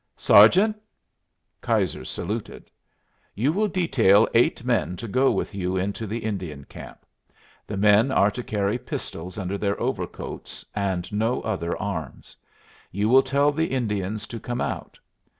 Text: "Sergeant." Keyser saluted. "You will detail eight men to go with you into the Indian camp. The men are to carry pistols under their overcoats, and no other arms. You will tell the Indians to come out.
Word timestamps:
"Sergeant." 0.17 0.75
Keyser 1.61 2.03
saluted. 2.07 2.71
"You 3.35 3.53
will 3.53 3.67
detail 3.67 4.27
eight 4.33 4.63
men 4.65 4.95
to 4.95 5.07
go 5.07 5.29
with 5.31 5.53
you 5.53 5.77
into 5.77 6.07
the 6.07 6.17
Indian 6.25 6.63
camp. 6.63 7.05
The 7.67 7.77
men 7.77 8.11
are 8.11 8.31
to 8.31 8.41
carry 8.41 8.79
pistols 8.79 9.37
under 9.37 9.59
their 9.59 9.79
overcoats, 9.79 10.65
and 10.73 11.13
no 11.13 11.41
other 11.41 11.77
arms. 11.77 12.35
You 12.91 13.09
will 13.09 13.21
tell 13.21 13.51
the 13.51 13.67
Indians 13.67 14.25
to 14.25 14.39
come 14.39 14.59
out. 14.59 14.97